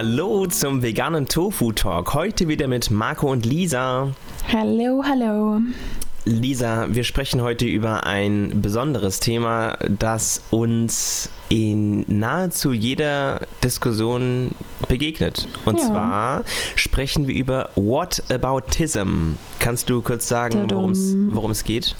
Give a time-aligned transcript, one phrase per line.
[0.00, 2.14] Hallo zum veganen Tofu Talk.
[2.14, 4.12] Heute wieder mit Marco und Lisa.
[4.52, 5.60] Hallo, hallo.
[6.24, 14.52] Lisa, wir sprechen heute über ein besonderes Thema, das uns in nahezu jeder Diskussion
[14.86, 15.48] begegnet.
[15.64, 15.86] Und ja.
[15.86, 16.44] zwar
[16.76, 19.32] sprechen wir über Whataboutism.
[19.58, 21.96] Kannst du kurz sagen, worum es geht?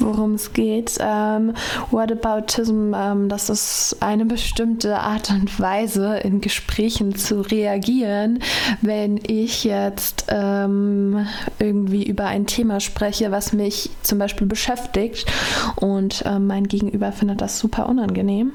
[0.00, 0.96] Worum es geht.
[0.98, 1.52] Ähm,
[1.90, 8.40] Whataboutism, ähm, das ist eine bestimmte Art und Weise, in Gesprächen zu reagieren,
[8.80, 11.26] wenn ich jetzt ähm,
[11.58, 15.30] irgendwie über ein Thema spreche, was mich zum Beispiel beschäftigt
[15.76, 18.52] und ähm, mein Gegenüber findet das super unangenehm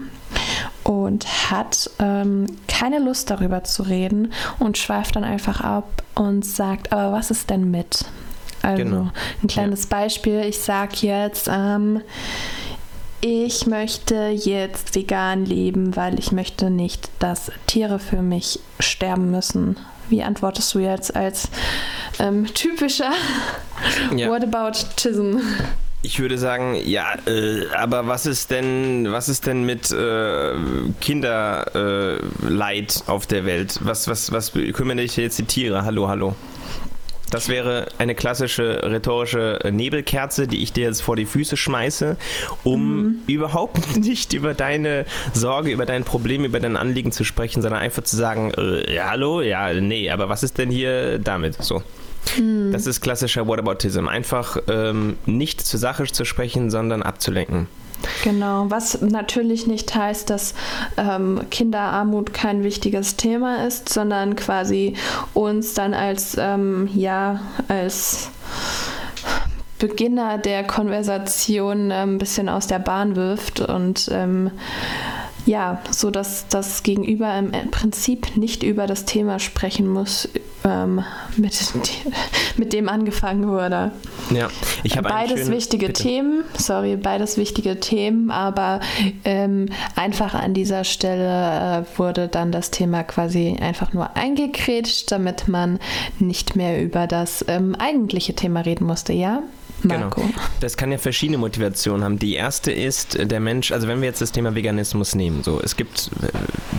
[0.83, 6.91] und hat ähm, keine Lust darüber zu reden und schweift dann einfach ab und sagt,
[6.91, 8.05] aber was ist denn mit?
[8.65, 9.11] Also genau.
[9.43, 9.89] ein kleines ja.
[9.89, 12.01] Beispiel, ich sage jetzt, ähm,
[13.21, 19.77] ich möchte jetzt vegan leben, weil ich möchte nicht, dass Tiere für mich sterben müssen.
[20.09, 21.49] Wie antwortest du jetzt als
[22.19, 23.11] ähm, typischer
[24.15, 24.29] ja.
[24.29, 25.37] Whataboutism?
[26.01, 30.53] Ich würde sagen, ja, äh, aber was ist denn, was ist denn mit äh,
[31.01, 31.75] Kinderleid
[33.07, 33.79] äh, auf der Welt?
[33.81, 35.83] Was, was, was kümmern dich jetzt die Tiere?
[35.83, 36.35] Hallo, hallo.
[37.31, 42.17] Das wäre eine klassische rhetorische Nebelkerze, die ich dir jetzt vor die Füße schmeiße,
[42.63, 43.15] um mhm.
[43.27, 48.03] überhaupt nicht über deine Sorge, über dein Problem, über dein Anliegen zu sprechen, sondern einfach
[48.03, 51.61] zu sagen, äh, ja, hallo, ja, nee, aber was ist denn hier damit?
[51.61, 51.81] So.
[52.35, 52.71] Hm.
[52.71, 54.07] Das ist klassischer Whataboutism.
[54.07, 57.67] Einfach ähm, nicht zur Sache zu sprechen, sondern abzulenken.
[58.23, 60.53] Genau, was natürlich nicht heißt, dass
[60.97, 64.95] ähm, Kinderarmut kein wichtiges Thema ist, sondern quasi
[65.33, 68.29] uns dann als, ähm, ja, als
[69.79, 74.51] Beginner der Konversation ein bisschen aus der Bahn wirft und ähm,
[75.45, 80.27] ja, so dass das Gegenüber im Prinzip nicht über das Thema sprechen muss,
[80.63, 81.03] ähm,
[81.37, 81.73] mit,
[82.57, 83.91] mit dem angefangen wurde.
[84.31, 84.49] Ja,
[84.83, 86.01] ich habe beides schönen, wichtige bitte.
[86.01, 88.79] Themen, sorry, beides wichtige Themen, aber
[89.23, 95.47] ähm, einfach an dieser Stelle äh, wurde dann das Thema quasi einfach nur eingekrätscht, damit
[95.47, 95.79] man
[96.17, 99.43] nicht mehr über das ähm, eigentliche Thema reden musste, ja?
[99.85, 100.21] Marco.
[100.21, 100.33] Genau.
[100.59, 102.19] Das kann ja verschiedene Motivationen haben.
[102.19, 105.75] Die erste ist, der Mensch, also wenn wir jetzt das Thema Veganismus nehmen, so, es
[105.75, 106.29] gibt, äh,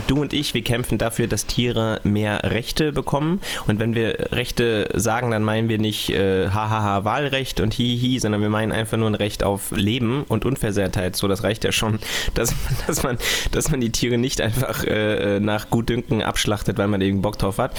[0.07, 3.41] du und ich, wir kämpfen dafür, dass Tiere mehr Rechte bekommen.
[3.67, 8.41] Und wenn wir Rechte sagen, dann meinen wir nicht äh, hahaha Wahlrecht und hihi, sondern
[8.41, 11.15] wir meinen einfach nur ein Recht auf Leben und Unversehrtheit.
[11.15, 11.99] So, das reicht ja schon,
[12.33, 12.53] dass,
[12.87, 13.17] dass, man,
[13.51, 17.57] dass man die Tiere nicht einfach äh, nach Gutdünken abschlachtet, weil man eben Bock drauf
[17.57, 17.77] hat.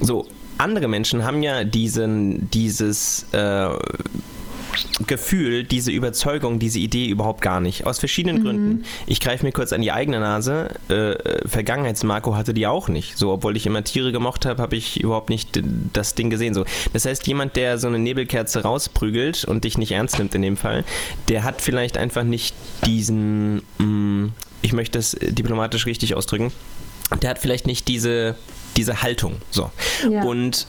[0.00, 0.26] So,
[0.58, 3.68] andere Menschen haben ja diesen, dieses äh,
[5.06, 7.86] Gefühl, diese Überzeugung, diese Idee überhaupt gar nicht.
[7.86, 8.42] Aus verschiedenen mhm.
[8.42, 8.84] Gründen.
[9.06, 10.70] Ich greife mir kurz an die eigene Nase.
[10.88, 13.16] Äh, Vergangenheitsmarco hatte die auch nicht.
[13.16, 15.60] So, obwohl ich immer Tiere gemocht habe, habe ich überhaupt nicht
[15.92, 16.54] das Ding gesehen.
[16.54, 20.42] So, das heißt, jemand, der so eine Nebelkerze rausprügelt und dich nicht ernst nimmt in
[20.42, 20.84] dem Fall,
[21.28, 22.54] der hat vielleicht einfach nicht
[22.84, 24.32] diesen, mh, mm,
[24.62, 26.52] ich möchte das diplomatisch richtig ausdrücken,
[27.22, 28.36] der hat vielleicht nicht diese
[28.76, 29.36] diese Haltung.
[29.50, 29.70] So.
[30.10, 30.22] Ja.
[30.22, 30.66] Und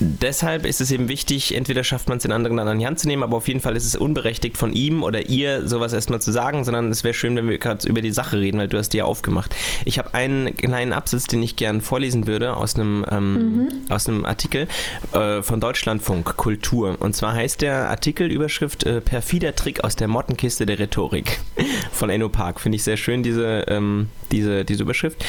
[0.00, 2.98] deshalb ist es eben wichtig, entweder schafft man es den anderen dann an die Hand
[2.98, 6.20] zu nehmen, aber auf jeden Fall ist es unberechtigt von ihm oder ihr sowas erstmal
[6.20, 8.78] zu sagen, sondern es wäre schön, wenn wir gerade über die Sache reden, weil du
[8.78, 9.54] hast die ja aufgemacht.
[9.84, 13.68] Ich habe einen kleinen Absatz, den ich gern vorlesen würde aus einem, ähm, mhm.
[13.88, 14.68] aus einem Artikel
[15.12, 16.96] äh, von Deutschlandfunk Kultur.
[17.00, 21.40] Und zwar heißt der Artikelüberschrift äh, Perfider Trick aus der Mottenkiste der Rhetorik
[21.92, 22.60] von Enno Park.
[22.60, 25.24] Finde ich sehr schön, diese, ähm, diese, diese Überschrift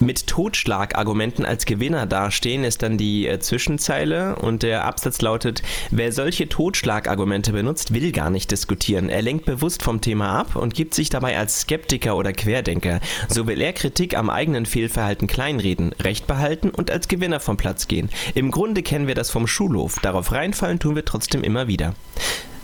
[0.00, 6.12] mit Totschlagargumenten als Gewinner dastehen, ist dann die äh, Zwischenzeile und der Absatz lautet, wer
[6.12, 9.08] solche Totschlagargumente benutzt, will gar nicht diskutieren.
[9.08, 13.00] Er lenkt bewusst vom Thema ab und gibt sich dabei als Skeptiker oder Querdenker.
[13.28, 17.88] So will er Kritik am eigenen Fehlverhalten kleinreden, Recht behalten und als Gewinner vom Platz
[17.88, 18.10] gehen.
[18.34, 21.94] Im Grunde kennen wir das vom Schulhof, darauf reinfallen tun wir trotzdem immer wieder.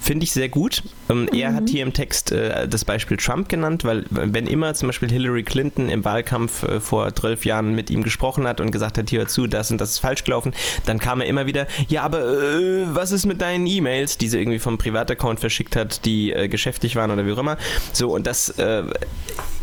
[0.06, 0.84] Finde ich sehr gut.
[1.10, 1.28] Ähm, mhm.
[1.32, 1.66] Er hat mhm.
[1.66, 5.88] hier im Text äh, das Beispiel Trump genannt, weil wenn immer zum Beispiel Hillary Clinton
[5.88, 9.48] im Wahlkampf äh, vor zwölf Jahren mit ihm gesprochen hat und gesagt hat, hier zu,
[9.48, 10.54] das und das ist falsch gelaufen,
[10.84, 14.38] dann kam er immer wieder, ja, aber äh, was ist mit deinen E-Mails, die sie
[14.38, 17.56] irgendwie vom Privataccount verschickt hat, die äh, geschäftlich waren oder wie auch immer.
[17.92, 18.84] So, und das äh,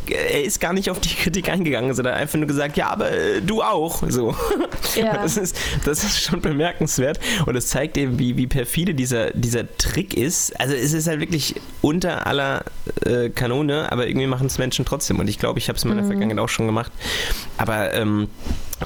[0.09, 3.41] er ist gar nicht auf die Kritik eingegangen, sondern einfach nur gesagt, ja, aber äh,
[3.41, 4.03] du auch.
[4.09, 4.35] So.
[4.95, 5.13] Ja.
[5.13, 9.65] Das, ist, das ist schon bemerkenswert und es zeigt eben, wie, wie perfide dieser, dieser
[9.77, 10.59] Trick ist.
[10.59, 12.63] Also es ist halt wirklich unter aller
[13.05, 15.89] äh, Kanone, aber irgendwie machen es Menschen trotzdem und ich glaube, ich habe es in
[15.89, 16.07] meiner mhm.
[16.07, 16.91] Vergangenheit auch schon gemacht.
[17.57, 18.27] Aber ähm,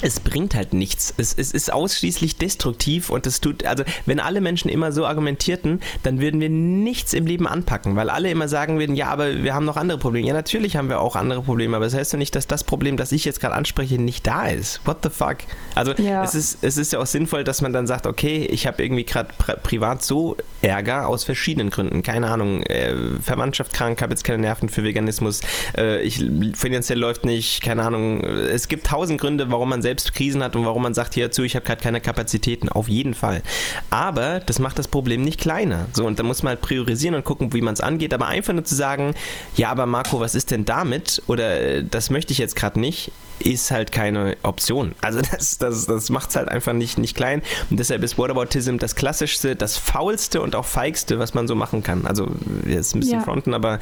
[0.01, 1.13] es bringt halt nichts.
[1.17, 5.81] Es, es, ist ausschließlich destruktiv und es tut, also wenn alle Menschen immer so argumentierten,
[6.03, 9.53] dann würden wir nichts im Leben anpacken, weil alle immer sagen würden, ja, aber wir
[9.53, 10.27] haben noch andere Probleme.
[10.27, 12.97] Ja, natürlich haben wir auch andere Probleme, aber das heißt ja nicht, dass das Problem,
[12.97, 14.81] das ich jetzt gerade anspreche, nicht da ist.
[14.85, 15.38] What the fuck?
[15.75, 16.23] Also ja.
[16.23, 19.03] es, ist, es ist ja auch sinnvoll, dass man dann sagt, okay, ich habe irgendwie
[19.03, 19.29] gerade
[19.63, 22.03] privat so Ärger aus verschiedenen Gründen.
[22.03, 25.41] Keine Ahnung, äh, Verwandtschaft krank, habe jetzt keine Nerven für Veganismus,
[25.77, 26.23] äh, ich,
[26.55, 28.23] finanziell läuft nicht, keine Ahnung.
[28.23, 31.56] Es gibt tausend Gründe, warum man selbst Krisen hat und warum man sagt, hierzu, ich
[31.56, 32.68] habe gerade keine Kapazitäten.
[32.68, 33.42] Auf jeden Fall.
[33.89, 35.86] Aber das macht das Problem nicht kleiner.
[35.94, 38.13] So, und da muss man halt priorisieren und gucken, wie man es angeht.
[38.13, 39.16] Aber einfach nur zu sagen,
[39.56, 41.22] ja, aber Marco, was ist denn damit?
[41.28, 44.92] Oder äh, das möchte ich jetzt gerade nicht, ist halt keine Option.
[45.00, 47.42] Also das, das, das macht es halt einfach nicht, nicht klein.
[47.69, 51.81] Und deshalb ist Whataboutism das klassischste, das faulste und auch feigste, was man so machen
[51.81, 52.06] kann.
[52.06, 52.28] Also
[52.66, 53.24] jetzt ein bisschen ja.
[53.24, 53.80] fronten, aber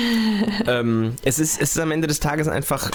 [0.66, 2.90] ähm, es, ist, es ist am Ende des Tages einfach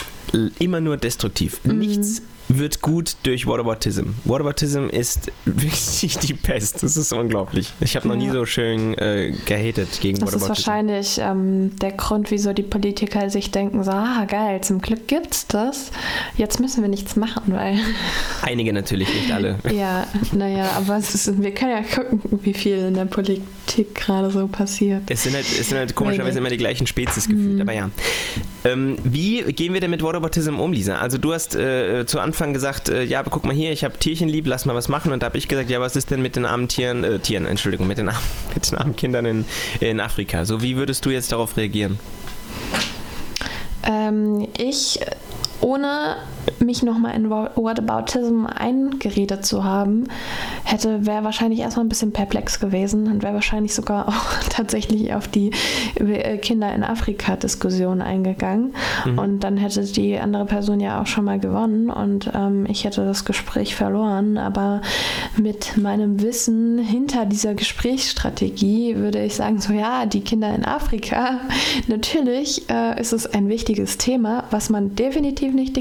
[0.60, 1.62] immer nur destruktiv.
[1.64, 1.80] Mhm.
[1.80, 2.22] Nichts
[2.58, 4.12] wird gut durch Whataboutism.
[4.26, 6.84] Whataboutism ist wirklich die Pest.
[6.84, 7.72] Das ist unglaublich.
[7.80, 10.48] Ich habe noch nie so schön äh, gehatet gegen das Whataboutism.
[10.48, 14.82] Das ist wahrscheinlich ähm, der Grund, wieso die Politiker sich denken, so, ah geil, zum
[14.82, 15.92] Glück gibt's das.
[16.38, 17.78] Jetzt müssen wir nichts machen, weil...
[18.42, 19.58] Einige natürlich, nicht alle.
[19.72, 23.44] ja, naja, aber ist, wir können ja gucken, wie viel in der Politik
[23.94, 25.04] gerade so passiert.
[25.10, 27.62] Es sind halt, es sind halt komischerweise immer die gleichen Spezies gefühlt, mhm.
[27.62, 27.90] aber ja.
[28.64, 30.98] Ähm, wie gehen wir denn mit Whataboutism um, Lisa?
[30.98, 33.98] Also du hast äh, zu Anfang gesagt, äh, ja, aber guck mal hier, ich habe
[33.98, 35.12] Tierchen lieb, lass mal was machen.
[35.12, 37.46] Und da habe ich gesagt, ja, was ist denn mit den armen Tieren, äh, Tieren,
[37.46, 38.24] Entschuldigung, mit den, armen,
[38.54, 39.46] mit den armen Kindern in,
[39.80, 40.46] in Afrika?
[40.46, 42.00] So, wie würdest du jetzt darauf reagieren?
[43.84, 45.00] Ähm, ich
[45.62, 46.18] ohne
[46.60, 50.06] mich nochmal in Whataboutism eingeredet zu haben,
[50.64, 55.28] hätte, wäre wahrscheinlich erstmal ein bisschen perplex gewesen und wäre wahrscheinlich sogar auch tatsächlich auf
[55.28, 55.52] die
[55.96, 58.74] äh, Kinder in Afrika-Diskussion eingegangen.
[59.06, 59.20] Mhm.
[59.20, 63.06] Und dann hätte die andere Person ja auch schon mal gewonnen und ähm, ich hätte
[63.06, 64.38] das Gespräch verloren.
[64.38, 64.82] Aber
[65.38, 71.42] mit meinem Wissen hinter dieser Gesprächsstrategie würde ich sagen, so ja, die Kinder in Afrika,
[71.88, 75.76] natürlich äh, ist es ein wichtiges Thema, was man definitiv nicht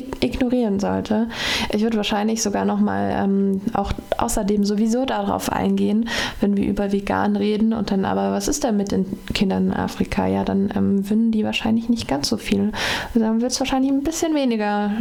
[0.51, 1.29] ignorieren sollte.
[1.73, 6.09] Ich würde wahrscheinlich sogar nochmal ähm, auch außerdem sowieso darauf eingehen,
[6.41, 9.75] wenn wir über vegan reden und dann aber, was ist denn mit den Kindern in
[9.75, 10.27] Afrika?
[10.27, 12.73] Ja, dann ähm, würden die wahrscheinlich nicht ganz so viel.
[13.09, 14.93] Also dann wird es wahrscheinlich ein bisschen weniger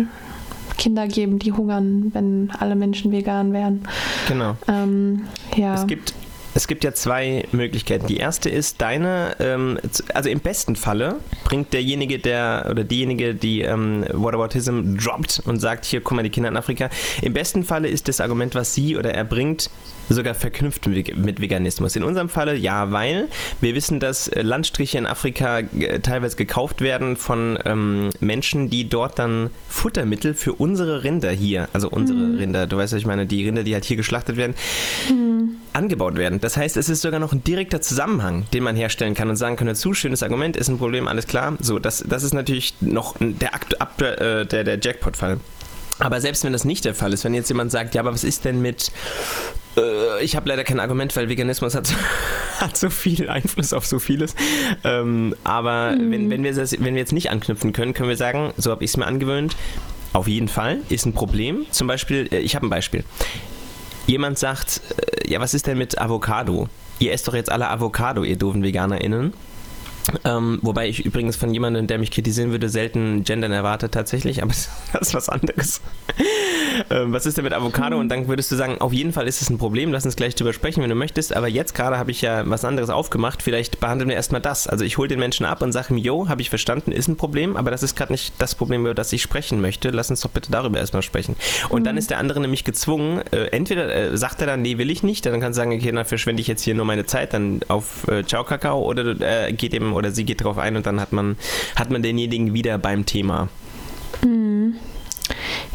[0.78, 3.82] Kinder geben, die hungern, wenn alle Menschen vegan wären.
[4.28, 4.56] Genau.
[4.68, 5.24] Ähm,
[5.56, 5.76] ja.
[5.76, 6.14] Es gibt
[6.56, 8.08] es gibt ja zwei Möglichkeiten.
[8.08, 9.80] Die erste ist deine, ähm,
[10.14, 15.86] also im besten Falle bringt derjenige, der oder diejenige, die ähm, Whataboutism droppt und sagt,
[15.86, 16.90] hier, guck mal, die Kinder in Afrika.
[17.22, 19.70] Im besten Falle ist das Argument, was sie oder er bringt,
[20.10, 21.96] sogar verknüpft mit Veganismus.
[21.96, 23.28] In unserem Falle ja, weil
[23.62, 28.90] wir wissen, dass äh, Landstriche in Afrika äh, teilweise gekauft werden von ähm, Menschen, die
[28.90, 32.38] dort dann Futtermittel für unsere Rinder hier, also unsere mhm.
[32.38, 34.56] Rinder, du weißt, was ich meine, die Rinder, die halt hier geschlachtet werden,
[35.10, 35.58] mhm.
[35.74, 36.40] Angebaut werden.
[36.40, 39.56] Das heißt, es ist sogar noch ein direkter Zusammenhang, den man herstellen kann und sagen
[39.56, 41.56] kann, dazu, schönes Argument, ist ein Problem, alles klar.
[41.60, 43.52] So, das, das ist natürlich noch der,
[44.00, 45.40] äh, der, der Jackpot-Fall.
[46.00, 48.24] Aber selbst wenn das nicht der Fall ist, wenn jetzt jemand sagt, ja, aber was
[48.24, 48.92] ist denn mit
[49.78, 51.94] äh, ich habe leider kein Argument, weil Veganismus hat,
[52.60, 54.36] hat so viel Einfluss auf so vieles.
[54.84, 56.12] Ähm, aber mhm.
[56.12, 58.84] wenn, wenn, wir das, wenn wir jetzt nicht anknüpfen können, können wir sagen, so habe
[58.84, 59.56] ich es mir angewöhnt,
[60.14, 61.66] auf jeden Fall ist ein Problem.
[61.72, 63.04] Zum Beispiel, äh, ich habe ein Beispiel.
[64.10, 66.68] Jemand sagt, äh, ja, was ist denn mit Avocado?
[66.98, 69.34] Ihr esst doch jetzt alle Avocado, ihr doofen VeganerInnen.
[70.26, 74.52] Ähm, wobei ich übrigens von jemandem, der mich kritisieren würde, selten Gendern erwarte tatsächlich, aber
[74.94, 75.82] das ist was anderes.
[76.90, 78.00] Ähm, was ist denn mit Avocado?
[78.00, 80.36] Und dann würdest du sagen, auf jeden Fall ist es ein Problem, lass uns gleich
[80.36, 81.36] drüber sprechen, wenn du möchtest.
[81.36, 83.42] Aber jetzt gerade habe ich ja was anderes aufgemacht.
[83.44, 84.68] Vielleicht behandeln wir erstmal das.
[84.68, 87.18] Also ich hole den Menschen ab und sage ihm, jo, habe ich verstanden, ist ein
[87.18, 89.90] Problem, aber das ist gerade nicht das Problem, über das ich sprechen möchte.
[89.90, 91.36] Lass uns doch bitte darüber erstmal sprechen.
[91.70, 91.86] Und mhm.
[91.86, 95.04] dann ist der andere nämlich gezwungen, äh, entweder äh, sagt er dann, nee, will ich
[95.04, 97.62] nicht, dann kann er sagen, okay, dann verschwende ich jetzt hier nur meine Zeit dann
[97.68, 101.00] auf äh, Ciao Kakao oder äh, geht eben oder sie geht drauf ein und dann
[101.00, 101.38] hat man,
[101.76, 103.50] hat man denjenigen wieder beim Thema.
[104.24, 104.76] Mhm.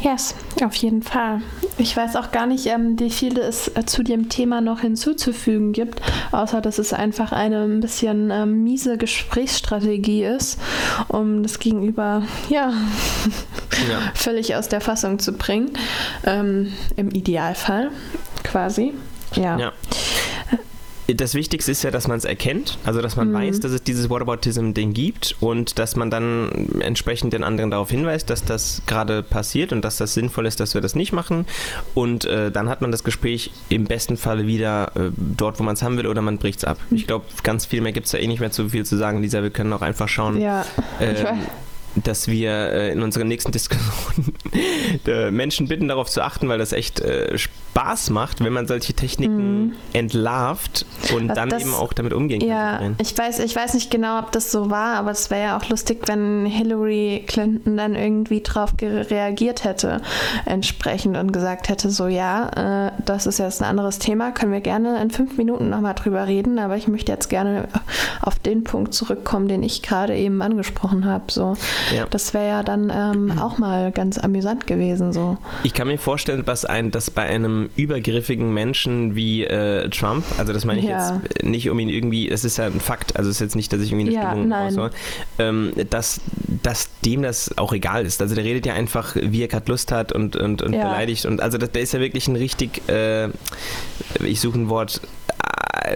[0.05, 1.41] Yes, auf jeden Fall.
[1.79, 5.73] Ich weiß auch gar nicht, ähm, wie viel es äh, zu dem Thema noch hinzuzufügen
[5.73, 5.99] gibt,
[6.31, 10.59] außer dass es einfach eine ein bisschen ähm, miese Gesprächsstrategie ist,
[11.07, 12.71] um das Gegenüber ja,
[13.89, 13.99] ja.
[14.13, 15.71] völlig aus der Fassung zu bringen.
[16.23, 17.89] Ähm, Im Idealfall
[18.43, 18.93] quasi.
[19.33, 19.57] Ja.
[19.57, 19.73] ja
[21.07, 23.33] das Wichtigste ist ja, dass man es erkennt, also dass man mhm.
[23.33, 28.29] weiß, dass es dieses Whataboutism-Ding gibt und dass man dann entsprechend den anderen darauf hinweist,
[28.29, 31.45] dass das gerade passiert und dass das sinnvoll ist, dass wir das nicht machen.
[31.93, 35.75] Und äh, dann hat man das Gespräch im besten Falle wieder äh, dort, wo man
[35.75, 36.79] es haben will, oder man bricht es ab.
[36.89, 36.97] Mhm.
[36.97, 39.21] Ich glaube, ganz viel mehr gibt es da eh nicht mehr zu viel zu sagen,
[39.21, 39.43] Lisa.
[39.43, 40.41] Wir können auch einfach schauen.
[40.41, 40.65] Ja.
[40.99, 41.25] Äh,
[42.03, 44.57] dass wir äh, in unseren nächsten Diskussionen äh,
[45.31, 49.65] Menschen bitten, darauf zu achten, weil das echt äh, Spaß macht, wenn man solche Techniken
[49.65, 49.73] mhm.
[49.93, 52.47] entlarvt und Was dann das, eben auch damit umgehen kann.
[52.47, 55.57] Ja, ich weiß, ich weiß nicht genau, ob das so war, aber es wäre ja
[55.57, 60.01] auch lustig, wenn Hillary Clinton dann irgendwie drauf reagiert hätte,
[60.45, 64.61] entsprechend und gesagt hätte, so ja, äh, das ist jetzt ein anderes Thema, können wir
[64.61, 67.67] gerne in fünf Minuten nochmal drüber reden, aber ich möchte jetzt gerne
[68.21, 71.25] auf den Punkt zurückkommen, den ich gerade eben angesprochen habe.
[71.29, 71.57] So.
[71.93, 72.05] Ja.
[72.09, 74.74] Das wäre ja dann ähm, auch mal ganz amüsant gewesen.
[75.13, 75.37] So.
[75.63, 80.53] Ich kann mir vorstellen, was ein, dass bei einem übergriffigen Menschen wie äh, Trump, also
[80.53, 81.21] das meine ich ja.
[81.23, 83.71] jetzt nicht um ihn irgendwie, es ist ja ein Fakt, also es ist jetzt nicht,
[83.71, 84.91] dass ich irgendwie eine ja, Stimmung raushaue,
[85.39, 86.21] ähm, dass,
[86.63, 88.21] dass dem das auch egal ist.
[88.21, 90.83] Also der redet ja einfach, wie er gerade Lust hat und, und, und ja.
[90.83, 93.29] beleidigt und also der ist ja wirklich ein richtig, äh,
[94.23, 95.01] ich suche ein Wort,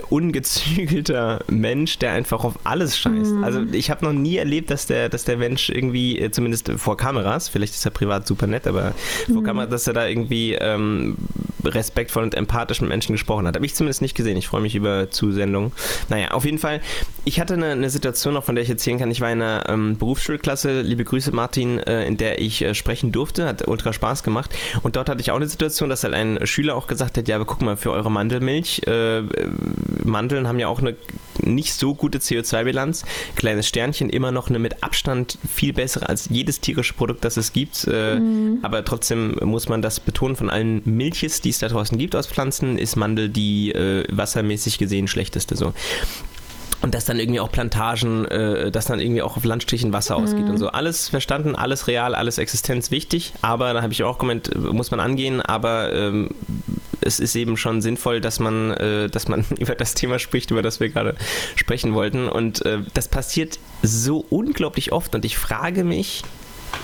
[0.10, 3.34] ungezügelter Mensch, der einfach auf alles scheißt.
[3.34, 3.44] Mhm.
[3.44, 6.98] Also ich habe noch nie erlebt, dass der, dass der Mensch irgendwie, äh, zumindest vor
[6.98, 8.94] Kameras, vielleicht ist er privat super nett, aber
[9.28, 9.34] mhm.
[9.34, 11.18] vor Kameras, dass er da irgendwie ähm,
[11.64, 13.56] respektvoll und empathisch mit Menschen gesprochen hat.
[13.56, 14.38] Habe ich zumindest nicht gesehen.
[14.38, 15.72] Ich freue mich über Zusendungen.
[16.10, 16.82] Naja, auf jeden Fall,
[17.26, 19.12] ich hatte eine, eine Situation noch, von der ich erzählen kann.
[19.12, 23.12] Ich war in einer ähm, Berufsschulklasse, liebe Grüße Martin, äh, in der ich äh, sprechen
[23.12, 24.56] durfte, hat ultra Spaß gemacht.
[24.84, 27.36] Und dort hatte ich auch eine Situation, dass halt ein Schüler auch gesagt hat, ja,
[27.36, 29.22] aber guck mal, für eure Mandelmilch, äh,
[30.04, 30.96] Mandeln haben ja auch eine
[31.44, 33.06] nicht so gute CO2-Bilanz.
[33.36, 37.54] Kleines Sternchen, immer noch eine mit Abstand viel bessere als jedes tierische Produkt, das es
[37.54, 37.88] gibt.
[37.88, 38.60] Äh, mhm.
[38.62, 42.28] Aber trotzdem muss man das betonen, von allen Milches, die es da draußen gibt aus
[42.28, 45.74] Pflanzen, ist Mandel die äh, wassermäßig gesehen schlechteste so.
[46.82, 50.24] Und dass dann irgendwie auch Plantagen, äh, dass dann irgendwie auch auf Landstrichen Wasser mhm.
[50.24, 50.70] ausgeht und so.
[50.70, 53.34] Alles verstanden, alles real, alles existenzwichtig.
[53.42, 56.30] Aber da habe ich auch gemeint, muss man angehen, aber ähm,
[57.02, 60.62] es ist eben schon sinnvoll, dass man, äh, dass man über das Thema spricht, über
[60.62, 61.16] das wir gerade
[61.56, 62.28] sprechen wollten.
[62.28, 65.16] Und äh, das passiert so unglaublich oft.
[65.16, 66.24] Und ich frage mich,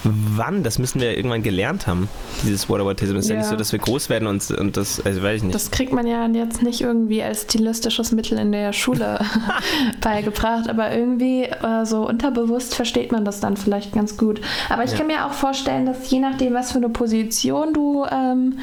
[0.03, 2.09] wann, das müssen wir irgendwann gelernt haben,
[2.43, 3.15] dieses Whataboutism.
[3.15, 3.35] Ist ja.
[3.35, 5.55] ja nicht so, dass wir groß werden und, und das, also weiß ich nicht.
[5.55, 9.19] Das kriegt man ja jetzt nicht irgendwie als stilistisches Mittel in der Schule
[10.01, 14.41] beigebracht, aber irgendwie äh, so unterbewusst versteht man das dann vielleicht ganz gut.
[14.69, 14.97] Aber ich ja.
[14.97, 18.59] kann mir auch vorstellen, dass je nachdem, was für eine Position du ähm,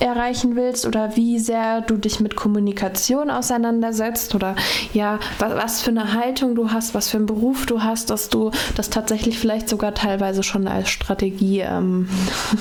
[0.00, 4.54] erreichen willst oder wie sehr du dich mit Kommunikation auseinandersetzt oder
[4.92, 8.28] ja, was, was für eine Haltung du hast, was für einen Beruf du hast, dass
[8.28, 11.60] du das tatsächlich vielleicht sogar teilweise schon als Strategie.
[11.60, 12.08] Ähm,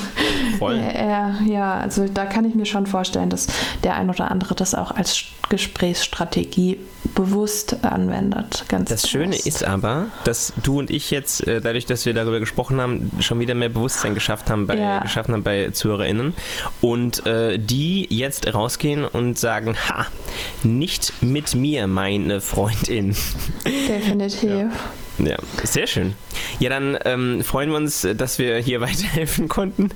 [0.60, 0.76] Voll.
[0.94, 3.48] äh, ja, also da kann ich mir schon vorstellen, dass
[3.84, 6.80] der ein oder andere das auch als Gesprächsstrategie
[7.14, 8.64] bewusst anwendet.
[8.70, 9.12] Ganz das bewusst.
[9.12, 13.12] Schöne ist aber, dass du und ich jetzt, äh, dadurch, dass wir darüber gesprochen haben,
[13.20, 15.00] schon wieder mehr Bewusstsein geschafft haben bei, ja.
[15.00, 16.34] geschaffen haben bei ZuhörerInnen
[16.80, 20.06] und äh, die jetzt rausgehen und sagen, ha,
[20.64, 23.16] nicht mit mir, meine Freundin.
[23.66, 24.50] Definitiv.
[24.50, 24.70] Ja.
[25.24, 26.14] Ja, sehr schön.
[26.60, 29.90] Ja, dann ähm, freuen wir uns, dass wir hier weiterhelfen konnten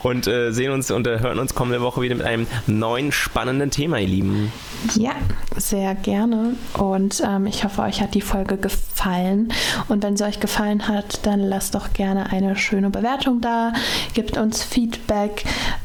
[0.00, 3.70] und äh, sehen uns und äh, hören uns kommende Woche wieder mit einem neuen spannenden
[3.70, 4.52] Thema, ihr Lieben.
[4.94, 5.12] Ja,
[5.56, 6.54] sehr gerne.
[6.74, 9.52] Und ähm, ich hoffe, euch hat die Folge gefallen.
[9.88, 13.72] Und wenn sie euch gefallen hat, dann lasst doch gerne eine schöne Bewertung da,
[14.14, 15.44] gebt uns Feedback,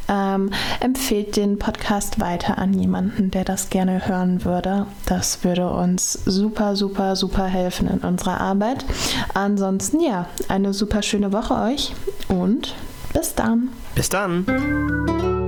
[0.10, 4.86] ähm, empfehlt den Podcast weiter an jemanden, der das gerne hören würde.
[5.06, 8.86] Das würde uns super, super, super helfen in unserer Arbeit.
[9.34, 11.94] Ansonsten ja, eine super schöne Woche euch
[12.28, 12.76] und
[13.14, 13.70] bis dann.
[13.96, 15.43] Bis dann.